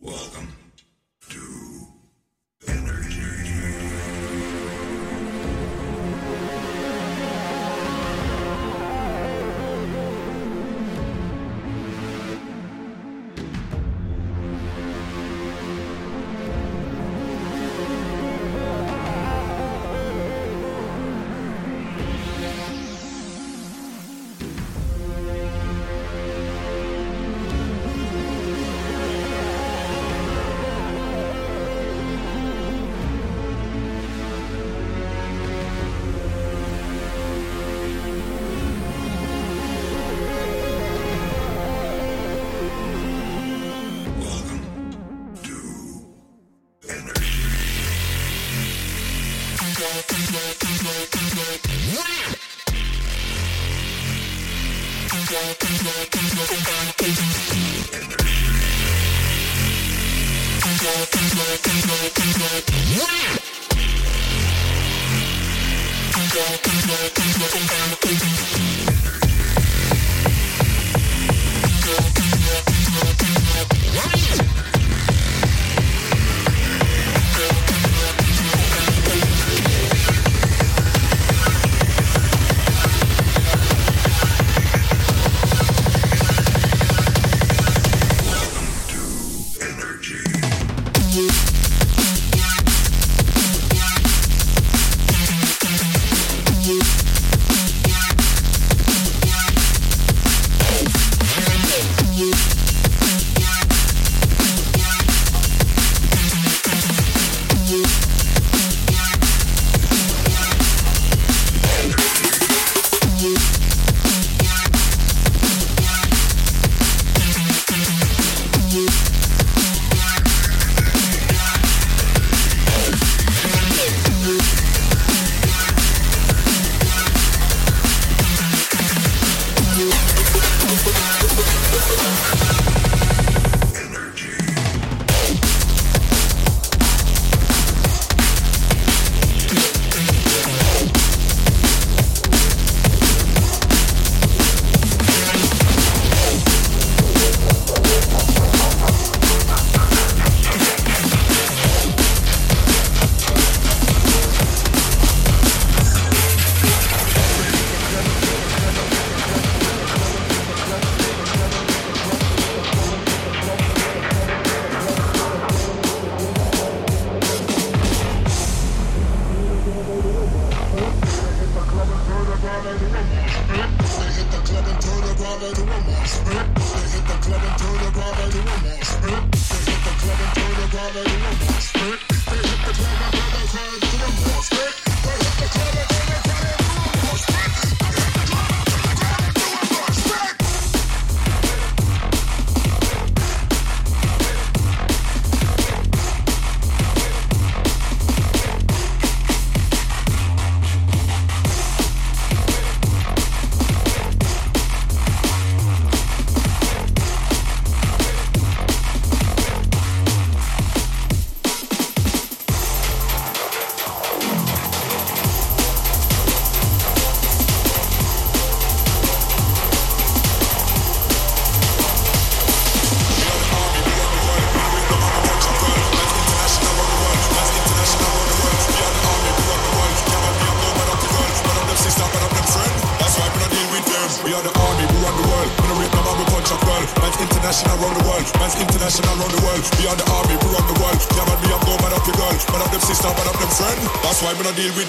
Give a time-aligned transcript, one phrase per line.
[0.00, 0.57] Welcome.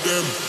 [0.05, 0.48] them.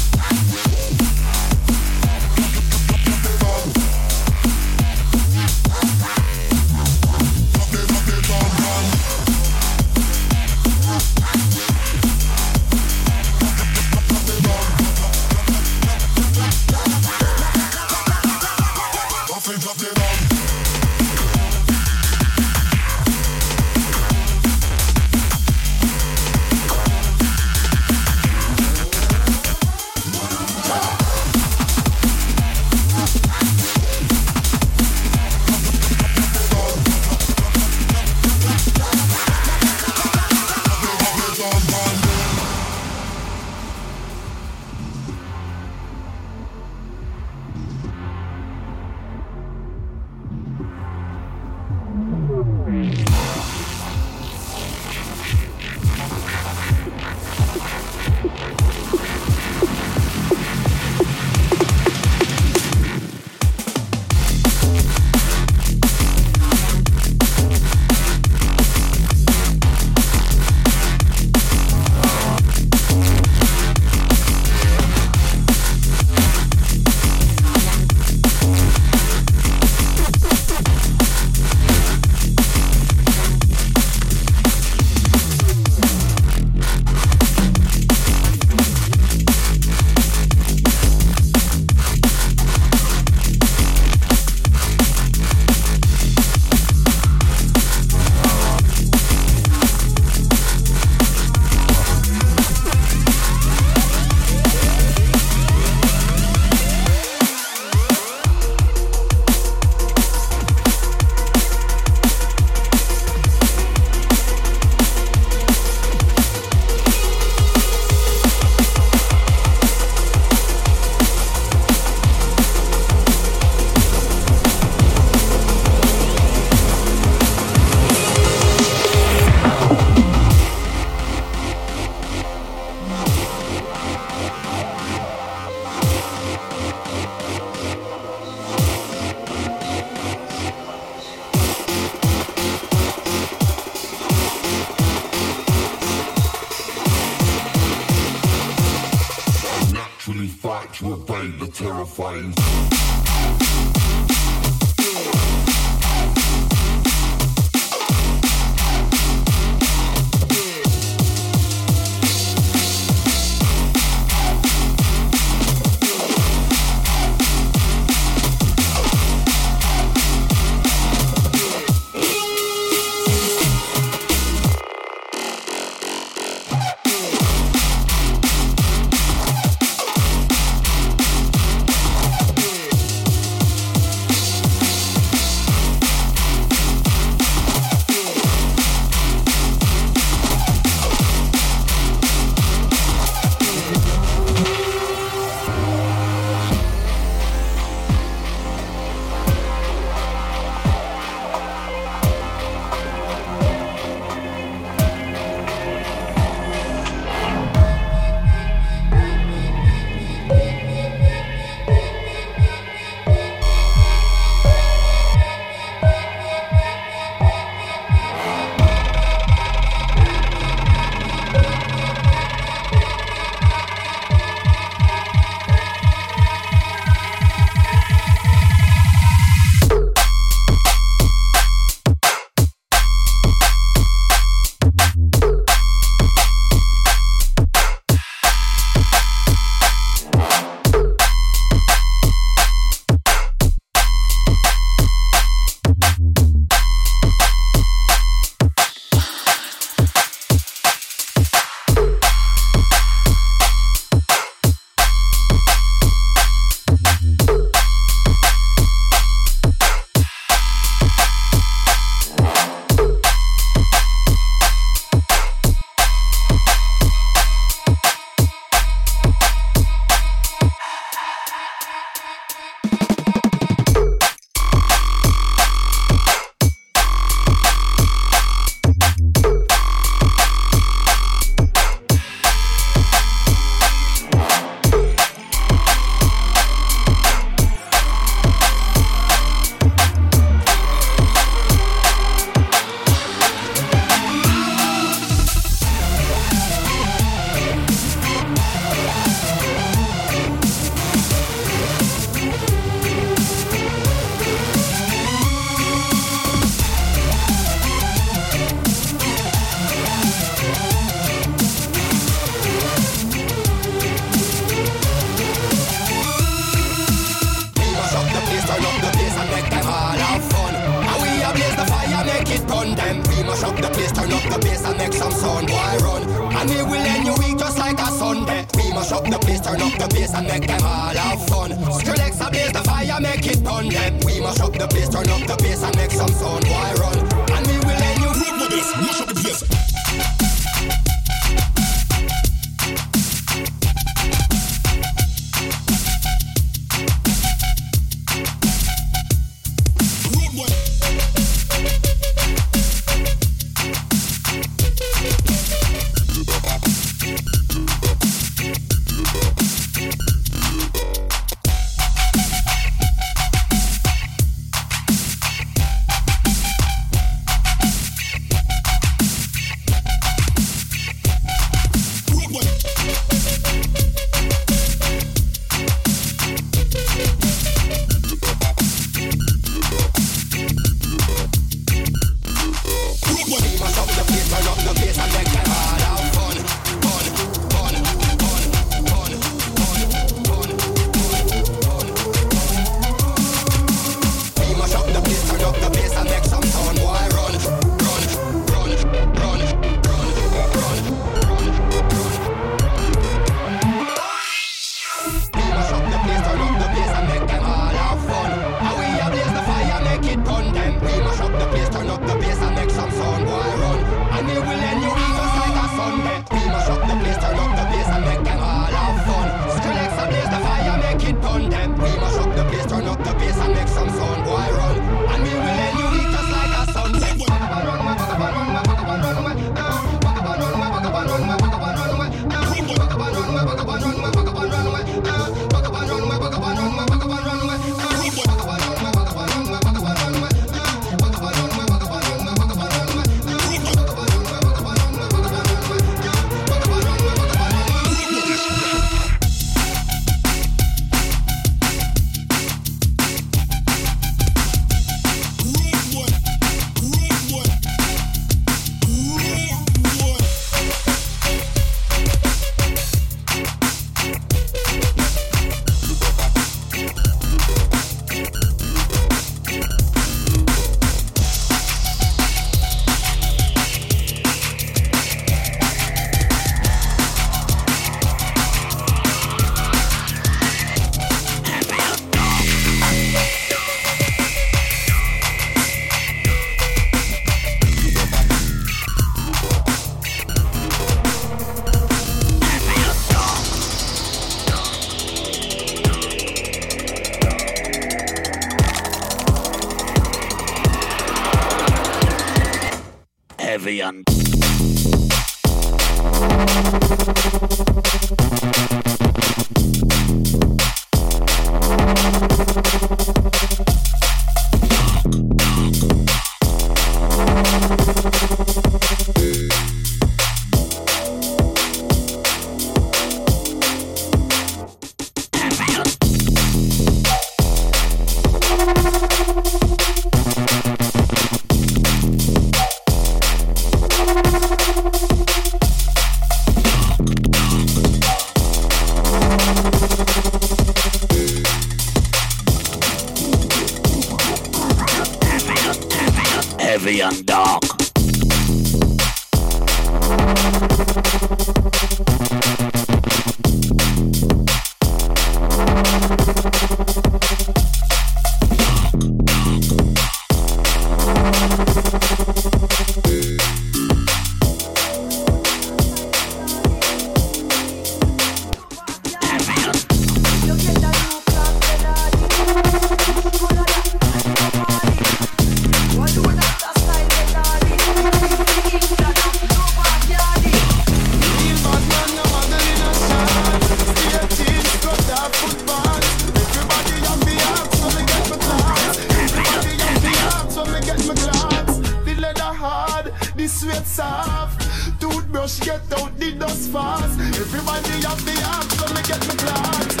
[593.61, 594.59] sweat soft.
[594.99, 597.19] Toothbrush get out the dust fast.
[597.19, 600.00] Everybody have the axe, so me get me glass.